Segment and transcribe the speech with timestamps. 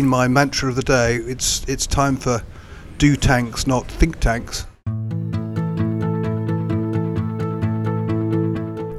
[0.00, 1.14] been my mantra of the day.
[1.18, 2.42] It's it's time for
[2.98, 4.66] do tanks, not think tanks.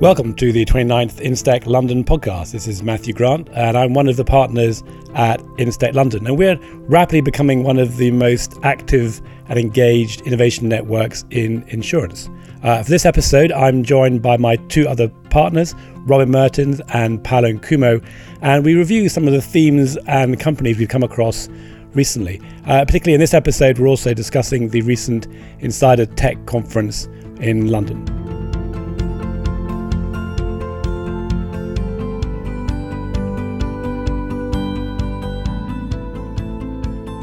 [0.05, 2.51] Welcome to the 29th Instech London podcast.
[2.51, 4.83] This is Matthew Grant, and I'm one of the partners
[5.15, 6.27] at Instech London.
[6.27, 9.19] And we're rapidly becoming one of the most active
[9.49, 12.29] and engaged innovation networks in insurance.
[12.61, 15.73] Uh, for this episode, I'm joined by my two other partners,
[16.05, 18.07] Robin Mertens and Paolo Cuomo,
[18.43, 21.49] and we review some of the themes and companies we've come across
[21.95, 22.39] recently.
[22.67, 25.25] Uh, particularly in this episode, we're also discussing the recent
[25.61, 27.05] Insider Tech conference
[27.39, 28.24] in London.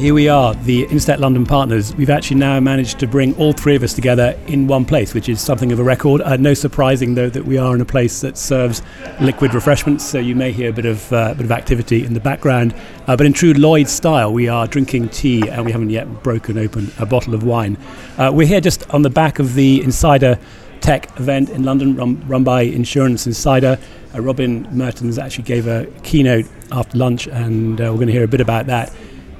[0.02, 1.94] Here we are, the Instech London partners.
[1.94, 5.28] We've actually now managed to bring all three of us together in one place, which
[5.28, 6.20] is something of a record.
[6.22, 8.82] Uh, no surprising, though, that we are in a place that serves
[9.20, 12.20] liquid refreshments, so you may hear a bit of uh, bit of activity in the
[12.20, 12.74] background.
[13.06, 16.58] Uh, but in true Lloyd style, we are drinking tea and we haven't yet broken
[16.58, 17.78] open a bottle of wine.
[18.18, 20.36] Uh, we're here just on the back of the Insider
[20.80, 23.78] Tech event in London, run, run by Insurance Insider.
[24.12, 28.24] Uh, Robin Mertens actually gave a keynote after lunch, and uh, we're going to hear
[28.24, 28.92] a bit about that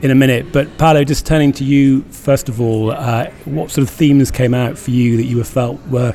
[0.03, 0.53] in a minute.
[0.53, 4.53] But Paolo, just turning to you first of all, uh, what sort of themes came
[4.53, 6.15] out for you that you felt were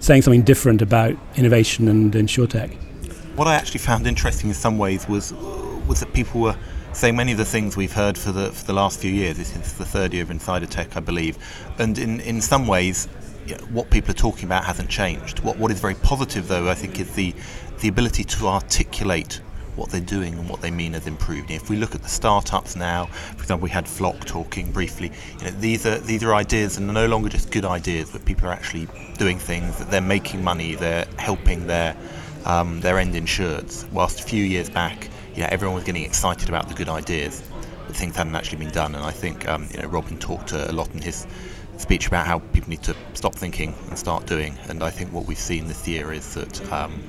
[0.00, 2.74] saying something different about innovation and insurtech?
[3.36, 5.32] What I actually found interesting in some ways was
[5.86, 6.56] was that people were
[6.92, 9.36] saying many of the things we've heard for the for the last few years.
[9.36, 11.38] This is the third year of Insider Tech, I believe,
[11.78, 13.08] and in in some ways.
[13.72, 15.40] what people are talking about hasn't changed.
[15.40, 17.34] What what is very positive, though, I think, is the
[17.80, 19.40] the ability to articulate
[19.80, 21.50] what they're doing and what they mean has improved.
[21.50, 25.10] If we look at the startups now, for example, we had Flock talking briefly.
[25.38, 28.24] You know, these are these are ideas and they're no longer just good ideas, but
[28.26, 29.78] people are actually doing things.
[29.78, 30.74] That they're making money.
[30.74, 31.96] They're helping their
[32.44, 33.90] um, their end insureds.
[33.90, 37.42] Whilst a few years back, you know, everyone was getting excited about the good ideas,
[37.86, 38.94] but things hadn't actually been done.
[38.94, 41.26] And I think um, you know, Robin talked a lot in his
[41.78, 44.58] speech about how people need to stop thinking and start doing.
[44.68, 47.02] And I think what we've seen this year is that um,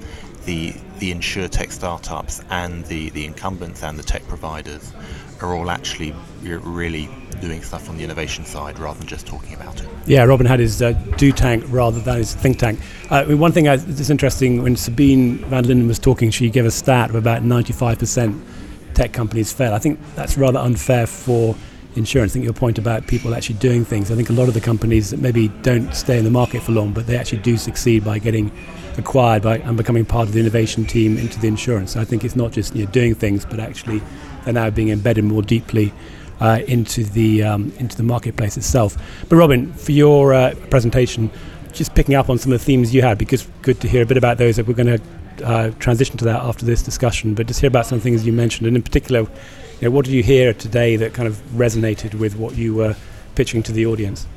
[0.46, 4.94] the the insurtech startups and the, the incumbents and the tech providers
[5.42, 6.14] are all actually
[6.44, 7.10] really
[7.42, 9.90] doing stuff on the innovation side rather than just talking about it.
[10.06, 12.80] Yeah, Robin had his uh, do tank rather than his think tank.
[13.10, 17.10] Uh, one thing that's interesting when Sabine van Linden was talking, she gave a stat
[17.10, 18.40] of about 95%
[18.94, 19.74] tech companies fail.
[19.74, 21.56] I think that's rather unfair for
[21.96, 22.32] insurance.
[22.32, 24.12] I think your point about people actually doing things.
[24.12, 26.72] I think a lot of the companies that maybe don't stay in the market for
[26.72, 28.52] long, but they actually do succeed by getting
[28.98, 31.94] acquired by and becoming part of the innovation team into the insurance.
[31.94, 34.02] So I think it's not just you know, doing things, but actually
[34.44, 35.94] they're now being embedded more deeply
[36.40, 38.98] uh, into the um, into the marketplace itself.
[39.30, 41.30] But Robin, for your uh, presentation,
[41.72, 44.06] just picking up on some of the themes you had, because good to hear a
[44.06, 44.56] bit about those.
[44.56, 47.86] That we're going to uh, transition to that after this discussion, but just hear about
[47.86, 49.28] some things you mentioned, and in particular,
[49.82, 52.96] you know, what did you hear today that kind of resonated with what you were
[53.34, 54.28] pitching to the audience?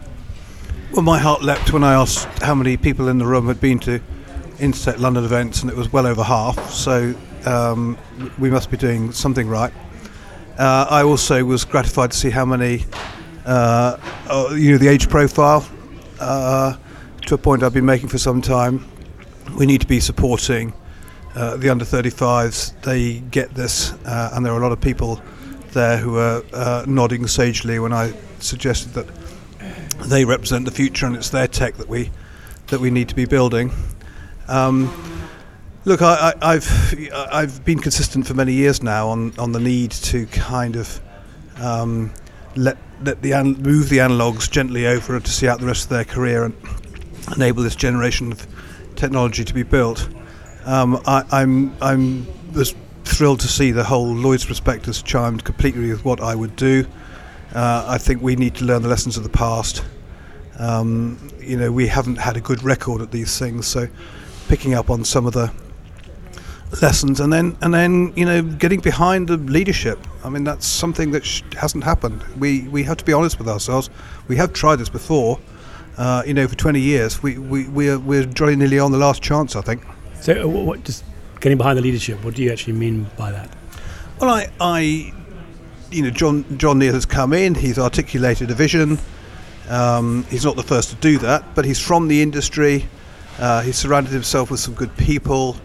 [0.92, 3.78] Well, my heart leapt when I asked how many people in the room had been
[3.80, 4.00] to
[4.56, 6.70] Instech London events, and it was well over half.
[6.70, 7.98] So um,
[8.38, 9.72] we must be doing something right.
[10.56, 12.86] Uh, I also was gratified to see how many,
[13.44, 13.98] uh,
[14.30, 15.68] uh, you know, the age profile
[16.20, 16.76] uh,
[17.26, 18.86] to a point I've been making for some time.
[19.58, 20.72] We need to be supporting
[21.34, 22.80] uh, the under 35s.
[22.82, 25.20] They get this, uh, and there are a lot of people
[25.72, 29.06] there who are nodding sagely when I suggested that
[30.06, 32.10] they represent the future and it's their tech that we
[32.68, 33.72] that we need to be building.
[34.48, 34.92] Um,
[35.84, 40.26] look, I, have I've been consistent for many years now on, on the need to
[40.26, 41.00] kind of
[41.60, 42.10] um,
[42.56, 45.88] let let the an- move the analogs gently over to see out the rest of
[45.90, 46.54] their career and
[47.34, 48.46] enable this generation of
[48.96, 50.08] technology to be built.
[50.64, 56.04] Um, I, I'm I'm was thrilled to see the whole Lloyd's prospectus chimed completely with
[56.04, 56.86] what I would do.
[57.54, 59.84] Uh, I think we need to learn the lessons of the past.
[60.58, 63.88] Um, you know, we haven't had a good record at these things, so
[64.48, 65.52] picking up on some of the
[66.82, 69.98] lessons and then and then you know getting behind the leadership.
[70.24, 72.22] I mean that's something that sh- hasn't happened.
[72.38, 73.90] We we have to be honest with ourselves.
[74.28, 75.38] We have tried this before.
[75.96, 79.54] Uh, you know for 20 years we, we we're we're nearly on the last chance
[79.54, 79.80] i think
[80.24, 81.04] so uh, what, just
[81.40, 83.50] getting behind the leadership what do you actually mean by that
[84.20, 84.80] well i i
[85.90, 88.98] you know john john neal has come in he's articulated a vision
[89.68, 92.86] um, he's not the first to do that but he's from the industry
[93.38, 95.56] uh, he surrounded himself with some good people.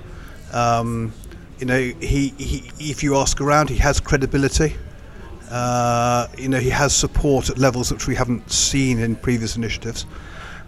[0.51, 1.13] Um,
[1.59, 4.75] you know, he, he, if you ask around, he has credibility.
[5.51, 10.05] Uh, you know, he has support at levels which we haven't seen in previous initiatives.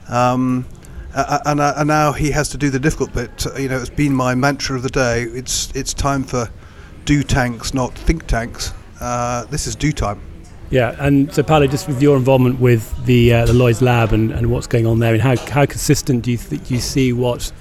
[0.09, 0.65] Um,
[1.13, 3.45] and, uh, and, now he has to do the difficult bit.
[3.57, 5.23] You know, it's been my mantra of the day.
[5.23, 6.49] It's it's time for
[7.05, 8.73] do tanks, not think tanks.
[8.99, 10.21] uh, this is due time.
[10.69, 14.31] Yeah, and so Paolo, just with your involvement with the uh, the Lloyd's Lab and,
[14.31, 17.11] and what's going on there, and how, how consistent do you th- do you see
[17.11, 17.51] what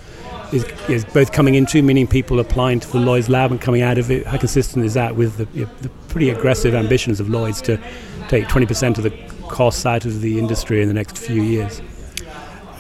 [0.53, 3.99] is, is both coming into, meaning people applying to the Lloyd's Lab and coming out
[3.99, 4.27] of it?
[4.27, 7.81] How consistent is that with the, you know, the pretty aggressive ambitions of Lloyd's to
[8.29, 9.11] take 20% of the
[9.49, 11.83] costs out of the industry in the next few years?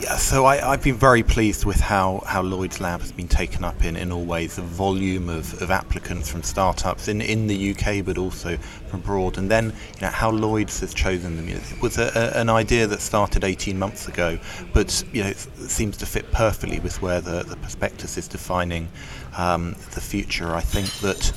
[0.00, 3.64] Yeah, so I, have been very pleased with how, how Lloyd's Lab has been taken
[3.64, 4.56] up in, in all ways.
[4.56, 8.56] The volume of, of applicants from startups in, in the UK, but also
[8.86, 9.36] from abroad.
[9.36, 11.50] And then you know, how Lloyd's has chosen them.
[11.50, 14.38] It was a, a, an idea that started 18 months ago,
[14.72, 18.88] but you know, it seems to fit perfectly with where the, the prospectus is defining
[19.36, 20.54] um, the future.
[20.54, 21.30] I think that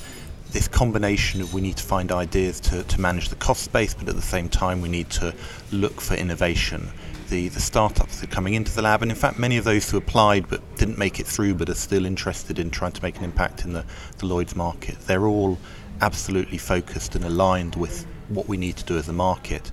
[0.52, 4.08] this combination of we need to find ideas to, to manage the cost base, but
[4.08, 5.34] at the same time we need to
[5.70, 6.88] look for innovation
[7.28, 9.90] the, the startups that are coming into the lab, and in fact, many of those
[9.90, 13.18] who applied but didn't make it through but are still interested in trying to make
[13.18, 13.84] an impact in the,
[14.18, 15.58] the Lloyd's market, they're all
[16.00, 19.70] absolutely focused and aligned with what we need to do as a market.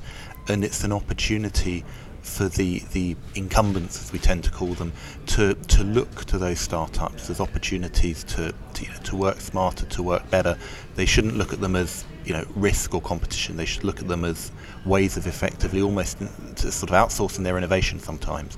[0.47, 1.83] And it's an opportunity
[2.21, 4.93] for the, the incumbents, as we tend to call them,
[5.25, 9.85] to, to look to those startups as opportunities to, to, you know, to work smarter,
[9.87, 10.57] to work better.
[10.95, 13.57] They shouldn't look at them as you know risk or competition.
[13.57, 14.51] They should look at them as
[14.85, 16.17] ways of effectively almost
[16.57, 18.57] sort of outsourcing their innovation sometimes.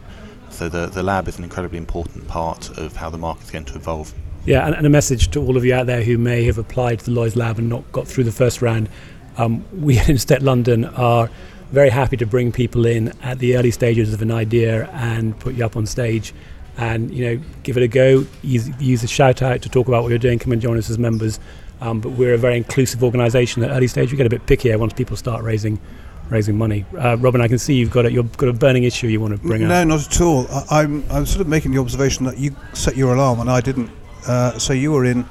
[0.50, 3.76] So the, the lab is an incredibly important part of how the market's going to
[3.76, 4.14] evolve.
[4.46, 7.00] Yeah, and, and, a message to all of you out there who may have applied
[7.00, 8.90] to the Lloyd's Lab and not got through the first round.
[9.38, 11.30] Um, we at Instech London are
[11.72, 15.56] very happy to bring people in at the early stages of an idea and put
[15.56, 16.34] you up on stage
[16.78, 18.26] and you know give it a go.
[18.42, 20.40] Use, use a shout out to talk about what you're doing.
[20.40, 21.40] Come and join us as members.
[21.84, 24.10] Um, but we're a very inclusive organisation at early stage.
[24.10, 25.82] We get a bit pickier once people start raising
[26.30, 26.86] raising money.
[26.98, 29.34] Uh, Robin, I can see you've got a, you've got a burning issue you want
[29.34, 29.88] to bring no, up.
[29.88, 30.48] No, not at all.
[30.72, 33.50] I, am I'm, I'm sort of making the observation that you set your alarm and
[33.50, 33.92] I didn't.
[34.26, 35.26] Uh, so you were in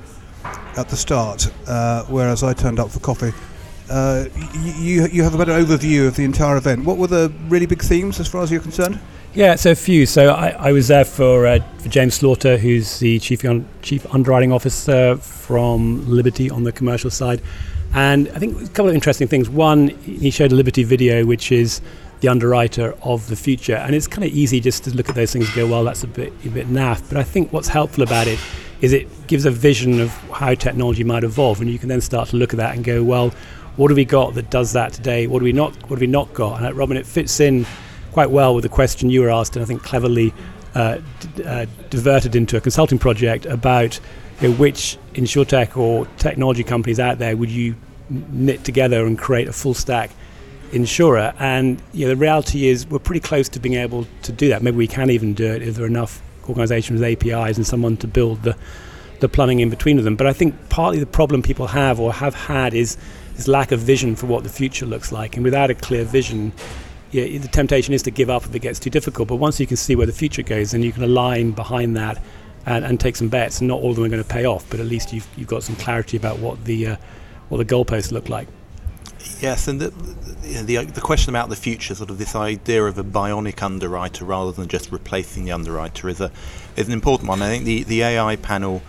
[0.76, 3.32] at the start, uh, whereas I turned up for coffee.
[3.90, 6.84] Uh, you you have a better overview of the entire event.
[6.84, 9.00] What were the really big themes as far as you're concerned?
[9.34, 10.04] Yeah, so a few.
[10.04, 14.06] So I, I was there for, uh, for James Slaughter, who's the chief un- chief
[14.14, 17.40] underwriting officer from Liberty on the commercial side,
[17.94, 19.48] and I think a couple of interesting things.
[19.48, 21.80] One, he showed a Liberty video, which is
[22.20, 25.32] the underwriter of the future, and it's kind of easy just to look at those
[25.32, 27.02] things and go, well, that's a bit a bit naff.
[27.08, 28.38] But I think what's helpful about it
[28.82, 32.28] is it gives a vision of how technology might evolve, and you can then start
[32.28, 33.30] to look at that and go, well,
[33.76, 35.26] what have we got that does that today?
[35.26, 35.74] What do we not?
[35.84, 36.58] What have we not got?
[36.58, 37.64] And uh, Robin, it fits in
[38.12, 40.32] quite well with the question you were asked, and I think cleverly
[40.74, 40.98] uh,
[41.34, 43.98] d- uh, diverted into a consulting project about
[44.40, 47.74] you know, which insurtech or technology companies out there would you
[48.08, 50.10] knit together and create a full stack
[50.72, 51.34] insurer.
[51.38, 54.62] And you know, the reality is we're pretty close to being able to do that.
[54.62, 57.96] Maybe we can even do it if there are enough organizations with APIs and someone
[57.98, 58.56] to build the,
[59.20, 60.16] the plumbing in between of them.
[60.16, 62.96] But I think partly the problem people have or have had is
[63.36, 65.36] this lack of vision for what the future looks like.
[65.36, 66.52] And without a clear vision,
[67.12, 69.28] yeah, the temptation is to give up if it gets too difficult.
[69.28, 72.20] But once you can see where the future goes, then you can align behind that
[72.66, 73.60] and, and take some bets.
[73.60, 75.48] And not all of them are going to pay off, but at least you've, you've
[75.48, 76.96] got some clarity about what the uh,
[77.50, 78.48] what the goalposts look like.
[79.40, 82.98] Yes, and the, the, the, the, question about the future, sort of this idea of
[82.98, 86.32] a bionic underwriter rather than just replacing the underwriter, is a
[86.76, 87.42] is an important one.
[87.42, 88.82] I think the, the AI panel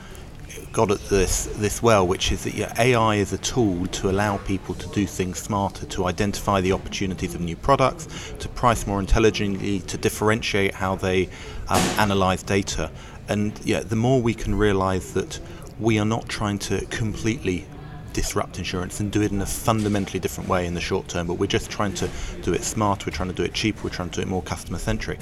[0.74, 4.38] got at this this well, which is that yeah, AI is a tool to allow
[4.38, 9.00] people to do things smarter, to identify the opportunities of new products, to price more
[9.00, 11.27] intelligently, to differentiate how they
[11.70, 12.92] um, analyze data.
[13.30, 15.39] And yeah, the more we can realize that
[15.80, 17.65] we are not trying to completely
[18.12, 21.36] disrupt insurance and do it in a fundamentally different way in the short term, but
[21.36, 22.10] we're just trying to
[22.42, 24.42] do it smart, we're trying to do it cheaper, we're trying to do it more
[24.44, 25.20] customer centric,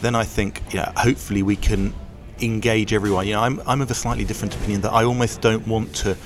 [0.00, 1.94] then I think yeah, hopefully we can
[2.40, 3.26] engage everyone.
[3.26, 6.16] You know, I'm, I'm of a slightly different opinion that I almost don't want to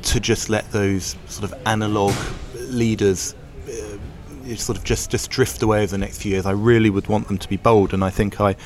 [0.00, 2.14] to just let those sort of analog
[2.54, 3.34] leaders
[3.68, 6.46] uh, sort of just, just drift away over the next few years.
[6.46, 8.56] I really would want them to be bold, and I think I,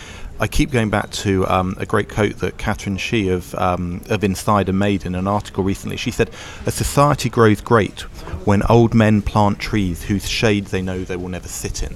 [0.41, 4.25] I keep going back to um, a great quote that Catherine Shi of um, of
[4.25, 5.97] Insider made in an article recently.
[5.97, 6.31] She said,
[6.67, 8.00] "A society grows great
[8.47, 11.95] when old men plant trees whose shade they know they will never sit in."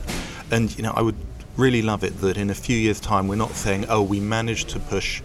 [0.50, 1.16] And you know, I would
[1.56, 4.68] really love it that in a few years' time we're not saying, oh, we managed
[4.70, 5.22] to push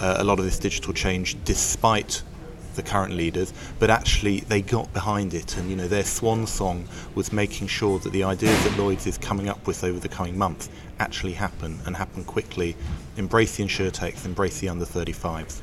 [0.00, 2.22] uh, a lot of this digital change despite
[2.74, 6.88] the current leaders, but actually they got behind it, and you know their swan song
[7.14, 10.38] was making sure that the ideas that Lloyd's is coming up with over the coming
[10.38, 12.76] months actually happen and happen quickly.
[13.16, 15.60] Embrace the insurtechs, embrace the under 35s.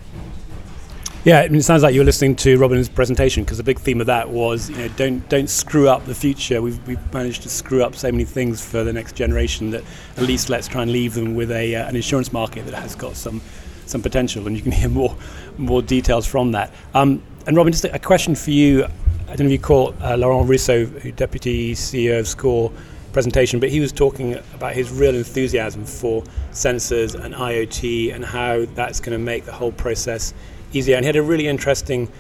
[1.26, 3.78] Yeah, I mean, it sounds like you were listening to Robin's presentation because the big
[3.78, 6.62] theme of that was, you know, don't don't screw up the future.
[6.62, 9.84] We've, we've managed to screw up so many things for the next generation that
[10.16, 12.96] at least let's try and leave them with a uh, an insurance market that has
[12.96, 13.42] got some
[13.86, 15.14] some potential, and you can hear more
[15.58, 16.74] more details from that.
[16.94, 18.86] Um, and Robin, just a question for you.
[18.86, 22.72] I don't know if you caught uh, Laurent Rousseau, deputy CEO of SCOR,
[23.12, 26.24] presentation, but he was talking about his real enthusiasm for
[26.54, 30.34] sensors and IoT and how that's going to make the whole process
[30.74, 30.96] easier.
[30.96, 32.12] And he had a really interesting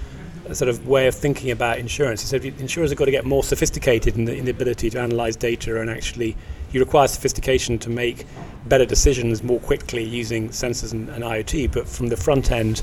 [0.47, 2.21] uh, sort of way of thinking about insurance.
[2.21, 4.99] He said insurers have got to get more sophisticated in the, in the ability to
[4.99, 6.35] analyze data and actually
[6.71, 8.25] you require sophistication to make
[8.65, 11.71] better decisions more quickly using sensors and, and IoT.
[11.71, 12.81] But from the front end,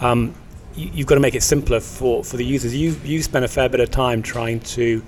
[0.00, 0.34] um,
[0.74, 2.74] you, have got to make it simpler for, for the users.
[2.74, 5.02] You you spend a fair bit of time trying to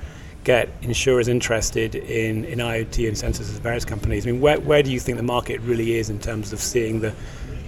[0.44, 4.26] get insurers interested in, in IoT and sensors as various companies.
[4.26, 7.00] I mean, where, where do you think the market really is in terms of seeing
[7.00, 7.14] the,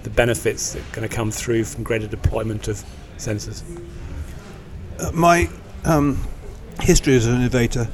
[0.05, 2.81] the benefits that are going to come through from greater deployment of
[3.17, 3.63] sensors?
[4.99, 5.49] Uh, my
[5.83, 6.17] um,
[6.79, 7.89] history as an innovator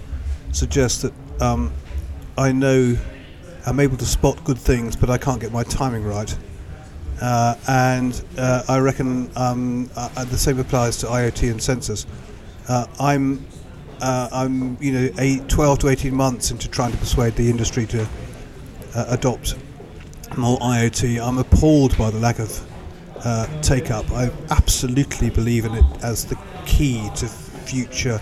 [0.52, 1.74] suggests that um,
[2.38, 2.96] I know
[3.66, 6.38] I'm able to spot good things, but I can't get my timing right.
[7.22, 12.06] Uh, and uh, I reckon um, uh, the same applies to IoT and sensors.
[12.68, 13.46] Uh, I'm
[14.02, 17.86] uh, I'm you know eight, 12 to 18 months into trying to persuade the industry
[17.88, 18.08] to
[18.96, 19.56] adopt
[20.38, 21.26] more IoT.
[21.26, 22.68] I'm appalled by the lack of
[23.24, 24.10] uh, take up.
[24.12, 28.22] I absolutely believe in it as the key to future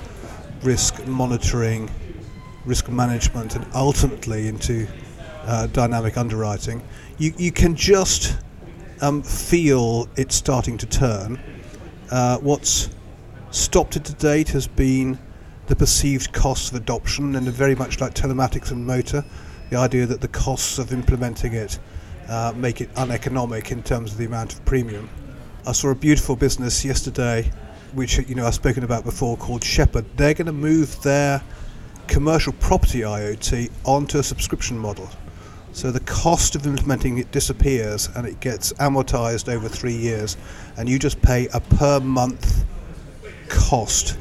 [0.64, 1.90] risk monitoring,
[2.66, 4.88] risk management, and ultimately into
[5.44, 6.82] uh, dynamic underwriting.
[7.18, 8.38] You, you can just
[9.02, 11.40] um, feel it starting to turn.
[12.12, 12.90] Uh, what's
[13.52, 15.18] stopped it to date has been
[15.68, 19.24] the perceived costs of adoption, and very much like telematics and motor,
[19.70, 21.80] the idea that the costs of implementing it
[22.30, 25.10] uh, make it uneconomic in terms of the amount of premium.
[25.66, 27.52] I saw a beautiful business yesterday,
[27.94, 30.06] which you know I've spoken about before, called Shepherd.
[30.16, 31.42] They're going to move their
[32.08, 35.10] commercial property IoT onto a subscription model.
[35.72, 40.38] So the cost of implementing it disappears and it gets amortized over three years,
[40.78, 42.64] and you just pay a per month
[43.48, 44.18] cost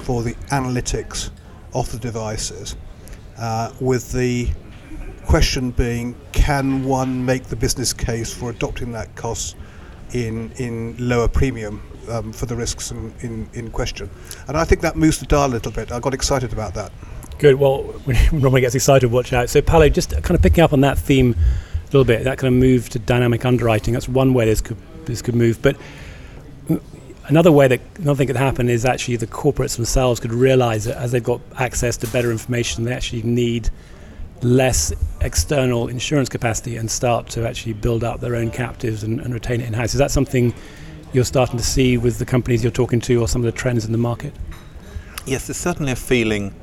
[0.00, 1.30] for the analytics
[1.74, 2.76] of the devices,
[3.38, 4.48] uh, with the
[5.30, 9.54] question being can one make the business case for adopting that cost
[10.12, 14.10] in, in lower premium um, for the risks in, in, in question?
[14.48, 15.92] And I think that moves the dial a little bit.
[15.92, 16.90] I got excited about that.
[17.38, 17.54] Good.
[17.54, 19.48] Well, when Roman gets excited, watch out.
[19.48, 22.52] So, Paolo, just kind of picking up on that theme a little bit, that kind
[22.52, 23.94] of move to dynamic underwriting.
[23.94, 25.62] That's one way this could this could move.
[25.62, 25.76] But
[27.30, 30.96] Another way that another thing could happen is actually the corporates themselves could realize that
[30.96, 33.70] as they've got access to better information, they actually need
[34.42, 39.34] less external insurance capacity and start to actually build up their own captives and, and
[39.34, 39.94] retain it in house.
[39.94, 40.54] Is that something
[41.12, 43.84] you're starting to see with the companies you're talking to or some of the trends
[43.84, 44.32] in the market?
[45.26, 46.54] Yes, there's certainly a feeling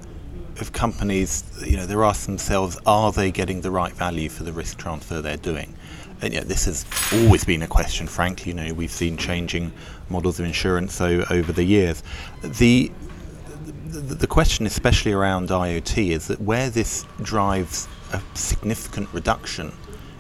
[0.60, 4.52] of companies, you know, they're asking themselves, are they getting the right value for the
[4.52, 5.76] risk transfer they're doing?
[6.22, 8.08] And yet, this has always been a question.
[8.08, 9.72] Frankly, you know, we've seen changing
[10.10, 12.02] models of insurance over the years.
[12.42, 12.92] The,
[13.86, 19.72] the the question, especially around IoT, is that where this drives a significant reduction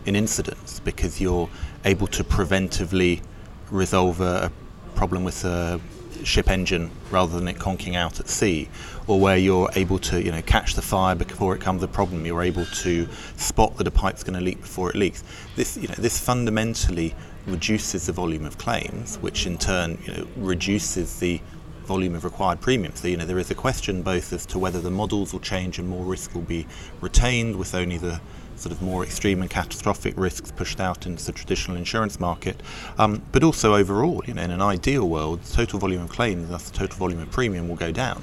[0.05, 1.49] in incidents because you're
[1.85, 3.21] able to preventively
[3.69, 4.51] resolve a,
[4.95, 5.79] problem with a
[6.23, 8.67] ship engine rather than it conking out at sea,
[9.05, 12.25] or where you're able to you know catch the fire before it comes a problem.
[12.25, 15.23] You're able to spot that a pipe's going to leak before it leaks.
[15.55, 17.13] This you know this fundamentally
[17.45, 21.39] reduces the volume of claims, which in turn you know reduces the
[21.87, 22.99] volume of required premiums.
[22.99, 25.79] So, you know, there is a question both as to whether the models will change
[25.79, 26.67] and more risk will be
[27.01, 28.21] retained with only the
[28.57, 32.61] sort of more extreme and catastrophic risks pushed out into the traditional insurance market.
[32.97, 36.49] Um, but also overall, you know, in an ideal world, the total volume of claims,
[36.49, 38.21] thus the total volume of premium will go down.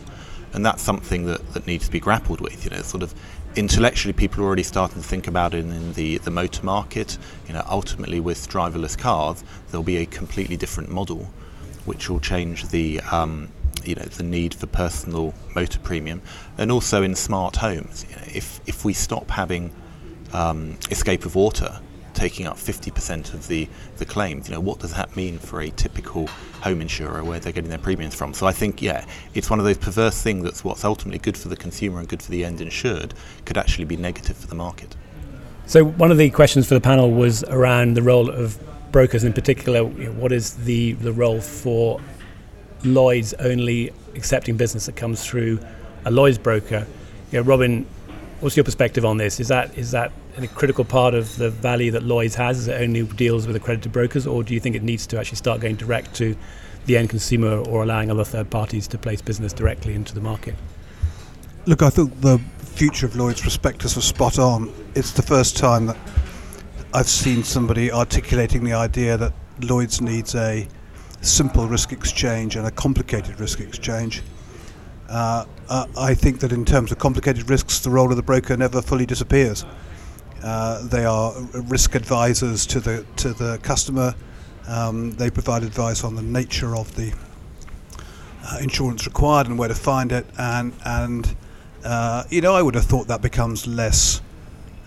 [0.53, 3.15] And that's something that, that needs to be grappled with, you know, sort of
[3.57, 7.19] intellectually people are already starting to think about it in the, the motor market.
[7.49, 11.29] You know, ultimately with driverless cars, there'll be a completely different model
[11.85, 13.49] which will change the um,
[13.85, 16.23] you know the need for personal motor premium,
[16.59, 18.07] and also in smart homes.
[18.09, 19.71] You know, if if we stop having
[20.33, 21.81] um, escape of water
[22.15, 24.49] taking up 50% of the, the claims.
[24.49, 26.29] You know, what does that mean for a typical
[26.63, 28.33] home insurer where they're getting their premiums from?
[28.33, 31.49] So I think, yeah, it's one of those perverse things that's what's ultimately good for
[31.49, 33.15] the consumer and good for the end insured
[33.45, 34.97] could actually be negative for the market.
[35.67, 38.59] So one of the questions for the panel was around the role of
[38.95, 39.81] brokers in particular.
[39.83, 42.01] You know, what is the, the role for
[42.85, 45.59] Lloyd's only accepting business that comes through
[46.05, 46.87] a Lloyd's broker?
[47.33, 47.87] You know, Robin,
[48.39, 49.41] what's your perspective on this?
[49.41, 52.57] Is that is that a critical part of the value that Lloyd's has?
[52.61, 55.39] Is it only deals with accredited brokers, or do you think it needs to actually
[55.39, 56.37] start going direct to
[56.87, 60.55] the end consumer or allowing other third parties to place business directly into the market?
[61.67, 64.73] Look, I think the future of Lloyd's prospectus was spot on.
[64.95, 65.97] It's the first time that
[66.95, 70.69] I've seen somebody articulating the idea that Lloyd's needs a
[71.23, 74.23] simple risk exchange and a complicated risk exchange.
[75.09, 78.81] Uh, I think that in terms of complicated risks, the role of the broker never
[78.81, 79.65] fully disappears.
[80.41, 81.35] Uh, they are
[81.67, 84.15] risk advisors to the to the customer.
[84.69, 87.13] Um, they provide advice on the nature of the
[88.45, 90.27] uh, insurance required and where to find it.
[90.39, 91.37] And and
[91.85, 94.23] uh, you know, I would have thought that becomes less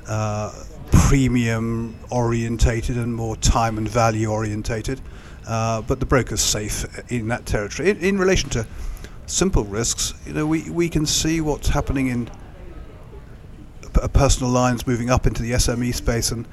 [0.07, 0.53] uh,
[0.91, 5.01] premium orientated and more time and value orientated.
[5.47, 7.89] Uh, but the broker's safe in that territory.
[7.89, 8.67] In, in, relation to
[9.27, 12.25] simple risks, you know, we, we can see what's happening in
[13.93, 16.45] p- personal lines moving up into the SME space, and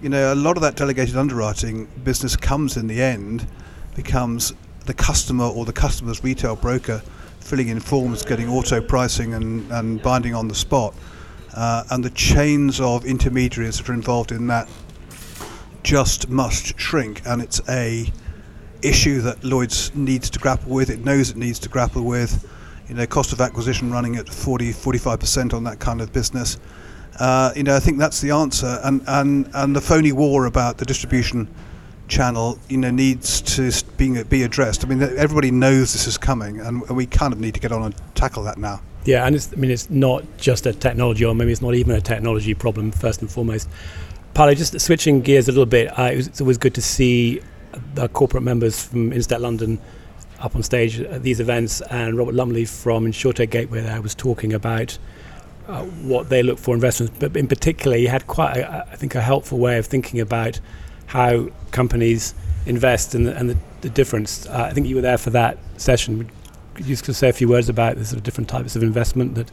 [0.00, 3.46] you know, a lot of that delegated underwriting business comes in the end
[3.94, 4.54] becomes
[4.86, 7.02] the customer or the customer's retail broker
[7.40, 10.94] filling in forms, getting auto pricing and, and binding on the spot.
[11.54, 14.68] Uh, and the chains of intermediaries that are involved in that
[15.82, 17.22] just must shrink.
[17.26, 18.12] And it's a
[18.82, 20.90] issue that Lloyd's needs to grapple with.
[20.90, 22.46] It knows it needs to grapple with.
[22.88, 26.58] You know, cost of acquisition running at 40, 45% on that kind of business.
[27.18, 28.80] Uh, you know, I think that's the answer.
[28.84, 31.48] And, and, and the phony war about the distribution
[32.08, 34.84] channel, you know, needs to being be addressed.
[34.84, 37.82] I mean, everybody knows this is coming, and, we kind of need to get on
[37.82, 38.80] and tackle that now.
[39.08, 41.94] Yeah, and it's, I mean, it's not just a technology, or maybe it's not even
[41.94, 43.66] a technology problem first and foremost.
[44.34, 47.40] Paolo, just switching gears a little bit, uh, it was, it's always good to see
[47.94, 49.80] the corporate members from Instech London
[50.40, 54.52] up on stage at these events, and Robert Lumley from Insurtech Gateway there was talking
[54.52, 54.98] about
[55.68, 59.14] uh, what they look for investments, but in particular, he had quite, a, I think,
[59.14, 60.60] a helpful way of thinking about
[61.06, 62.34] how companies
[62.66, 64.44] invest and the, and the, the difference.
[64.44, 66.30] Uh, I think you were there for that session.
[66.78, 69.34] Could you just say a few words about the sort of different types of investment
[69.34, 69.50] that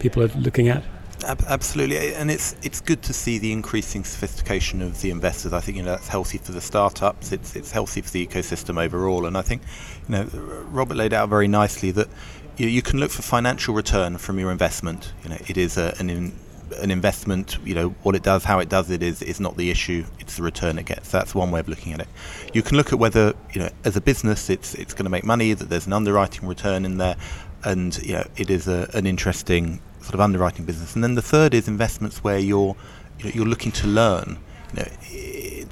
[0.00, 0.82] people are looking at?
[1.24, 5.52] Absolutely, and it's it's good to see the increasing sophistication of the investors.
[5.52, 7.30] I think you know that's healthy for the startups.
[7.30, 9.62] It's it's healthy for the ecosystem overall, and I think
[10.08, 10.24] you know
[10.64, 12.08] Robert laid out very nicely that
[12.56, 15.12] you, you can look for financial return from your investment.
[15.22, 16.32] You know, it is a, an in,
[16.78, 19.70] an investment, you know, what it does, how it does it is, is not the
[19.70, 21.10] issue, it's the return it gets.
[21.10, 22.08] That's one way of looking at it.
[22.52, 25.24] You can look at whether, you know, as a business it's it's going to make
[25.24, 27.16] money, that there's an underwriting return in there,
[27.64, 30.94] and, you know, it is a, an interesting sort of underwriting business.
[30.94, 32.76] And then the third is investments where you're,
[33.18, 34.38] you know, you're looking to learn.
[34.74, 34.88] You know,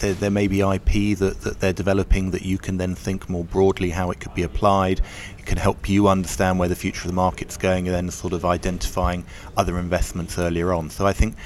[0.02, 3.44] there, there may be IP that, that they're developing that you can then think more
[3.44, 5.00] broadly how it could be applied.
[5.38, 8.32] It can help you understand where the future of the market's going and then sort
[8.32, 9.24] of identifying
[9.56, 10.90] other investments earlier on.
[10.90, 11.36] So I think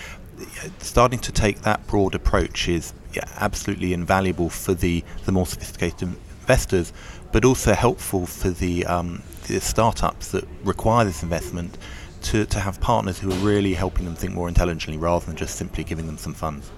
[0.79, 6.17] starting to take that broad approach is yeah, absolutely invaluable for the, the more sophisticated
[6.41, 6.95] investors,
[7.33, 11.77] but also helpful for the, um, the startups that require this investment
[12.23, 15.57] to, to have partners who are really helping them think more intelligently rather than just
[15.57, 16.71] simply giving them some funds.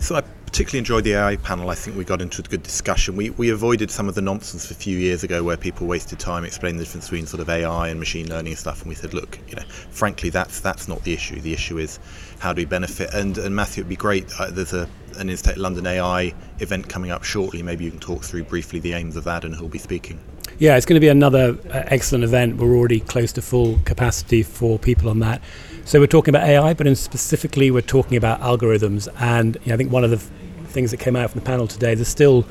[0.00, 0.22] So I
[0.54, 1.68] particularly enjoyed the AI panel.
[1.68, 3.16] I think we got into a good discussion.
[3.16, 6.44] We, we avoided some of the nonsense a few years ago where people wasted time
[6.44, 8.82] explaining the difference between sort of AI and machine learning and stuff.
[8.82, 11.40] And we said, look, you know, frankly, that's that's not the issue.
[11.40, 11.98] The issue is
[12.38, 13.12] how do we benefit?
[13.12, 14.30] And and Matthew, it'd be great.
[14.38, 14.88] Uh, there's a
[15.18, 17.60] an Instech London AI event coming up shortly.
[17.60, 20.20] Maybe you can talk through briefly the aims of that and who'll be speaking.
[20.60, 22.58] Yeah, it's going to be another uh, excellent event.
[22.58, 25.42] We're already close to full capacity for people on that.
[25.84, 29.08] So we're talking about AI, but specifically we're talking about algorithms.
[29.18, 30.43] And you know, I think one of the
[30.74, 32.44] things that came out from the panel today, there's still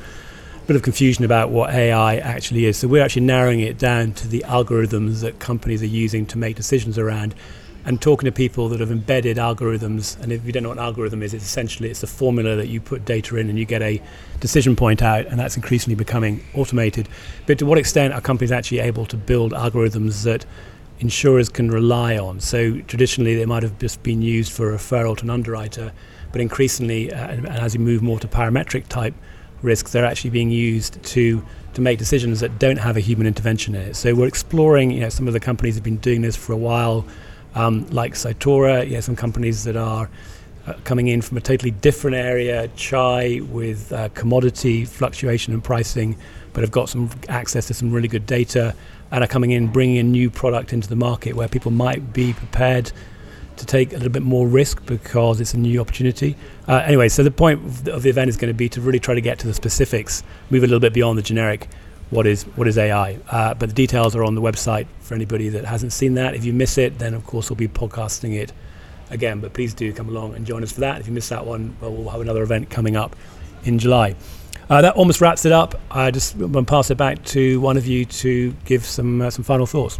[0.56, 2.78] a bit of confusion about what AI actually is.
[2.78, 6.56] So we're actually narrowing it down to the algorithms that companies are using to make
[6.56, 7.34] decisions around
[7.86, 10.18] and talking to people that have embedded algorithms.
[10.22, 12.68] And if you don't know what an algorithm is, it's essentially it's a formula that
[12.68, 14.00] you put data in and you get a
[14.40, 17.08] decision point out, and that's increasingly becoming automated.
[17.46, 20.46] But to what extent are companies actually able to build algorithms that
[20.98, 22.40] insurers can rely on?
[22.40, 25.92] So traditionally, they might have just been used for referral to an underwriter
[26.34, 29.14] but increasingly, uh, and as you move more to parametric type
[29.62, 31.40] risks, they're actually being used to
[31.74, 33.94] to make decisions that don't have a human intervention in it.
[33.94, 36.56] So we're exploring, you know, some of the companies have been doing this for a
[36.56, 37.06] while,
[37.54, 40.10] um, like Cytora, you know, some companies that are
[40.66, 46.16] uh, coming in from a totally different area, chai with uh, commodity fluctuation and pricing,
[46.52, 48.74] but have got some access to some really good data
[49.12, 52.32] and are coming in, bringing a new product into the market where people might be
[52.32, 52.90] prepared
[53.56, 56.36] to take a little bit more risk because it's a new opportunity.
[56.66, 59.14] Uh, anyway, so the point of the event is going to be to really try
[59.14, 61.68] to get to the specifics, move a little bit beyond the generic.
[62.10, 63.18] What is what is AI?
[63.28, 66.34] Uh, but the details are on the website for anybody that hasn't seen that.
[66.34, 68.52] If you miss it, then of course we'll be podcasting it
[69.10, 69.40] again.
[69.40, 71.00] But please do come along and join us for that.
[71.00, 73.16] If you miss that one, well, we'll have another event coming up
[73.64, 74.16] in July.
[74.68, 75.80] Uh, that almost wraps it up.
[75.90, 79.30] I just want to pass it back to one of you to give some uh,
[79.30, 79.98] some final thoughts.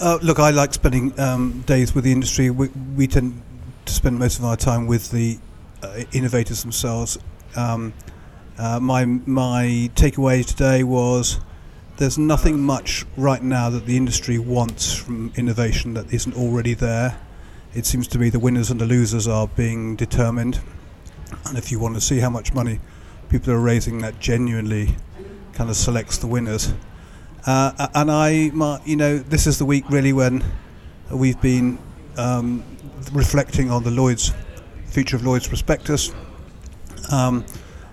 [0.00, 2.50] Uh, look, I like spending um, days with the industry.
[2.50, 3.42] We, we, tend
[3.84, 5.38] to spend most of our time with the
[5.82, 7.18] uh, innovators themselves.
[7.56, 7.92] Um,
[8.58, 11.40] uh, my my takeaway today was,
[11.96, 17.18] there's nothing much right now that the industry wants from innovation that isn't already there.
[17.74, 20.60] It seems to me the winners and the losers are being determined.
[21.46, 22.78] And if you want to see how much money
[23.28, 24.94] people are raising, that genuinely
[25.54, 26.72] kind of selects the winners.
[27.46, 30.44] Uh, and I, my, you know, this is the week really when
[31.10, 31.78] we've been
[32.16, 32.64] um,
[33.12, 34.32] reflecting on the Lloyd's
[34.86, 36.12] future of Lloyd's prospectus.
[37.10, 37.44] Um,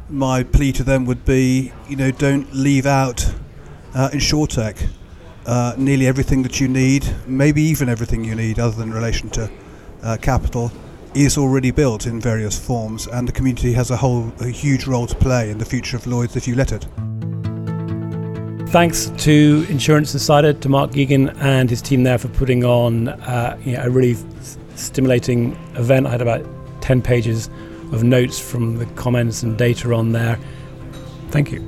[0.09, 3.25] my plea to them would be, you know, don't leave out
[3.93, 4.89] uh, InsurTech.
[5.45, 9.49] Uh, nearly everything that you need, maybe even everything you need, other than relation to
[10.01, 10.71] uh, capital,
[11.13, 15.05] is already built in various forms, and the community has a whole a huge role
[15.05, 16.87] to play in the future of Lloyd's if you let it.
[18.75, 23.57] Thanks to Insurance Insider, to Mark Geoghegan and his team there for putting on uh,
[23.63, 24.17] you know, a really
[24.75, 26.05] stimulating event.
[26.07, 26.45] I had about
[26.81, 27.49] 10 pages
[27.93, 30.37] of notes from the comments and data on there.
[31.29, 31.59] Thank you.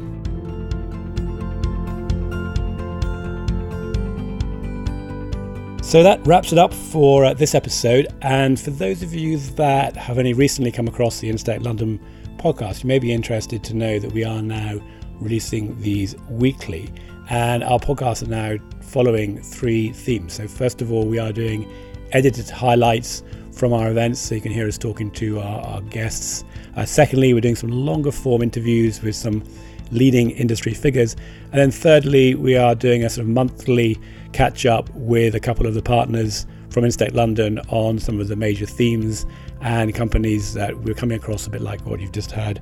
[5.82, 8.08] So that wraps it up for uh, this episode.
[8.22, 12.84] And for those of you that have only recently come across the Instech London podcast,
[12.84, 14.82] you may be interested to know that we are now
[15.20, 16.92] releasing these weekly.
[17.30, 20.34] And our podcasts are now following three themes.
[20.34, 21.70] So, first of all, we are doing
[22.12, 26.44] edited highlights from our events so you can hear us talking to our, our guests.
[26.76, 29.44] Uh, secondly, we're doing some longer form interviews with some
[29.92, 31.16] leading industry figures.
[31.52, 33.98] And then thirdly, we are doing a sort of monthly
[34.34, 38.36] catch up with a couple of the partners from Instech London on some of the
[38.36, 39.26] major themes
[39.62, 42.62] and companies that we're coming across a bit like what you've just heard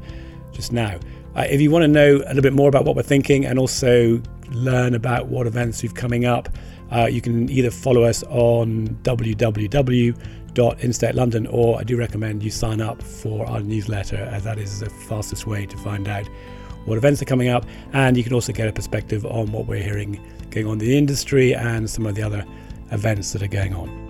[0.55, 0.97] just now.
[1.35, 3.59] Uh, if you want to know a little bit more about what we're thinking and
[3.59, 4.19] also
[4.51, 6.49] learn about what events we've coming up,
[6.91, 13.01] uh, you can either follow us on www.instechlondon or I do recommend you sign up
[13.01, 16.25] for our newsletter as that is the fastest way to find out
[16.85, 19.83] what events are coming up and you can also get a perspective on what we're
[19.83, 22.45] hearing going on in the industry and some of the other
[22.91, 24.04] events that are going on.